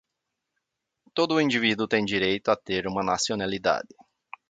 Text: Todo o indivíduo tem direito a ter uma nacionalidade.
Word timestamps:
Todo 1.13 1.35
o 1.35 1.39
indivíduo 1.39 1.87
tem 1.87 2.03
direito 2.03 2.49
a 2.49 2.55
ter 2.55 2.87
uma 2.87 3.03
nacionalidade. 3.03 3.93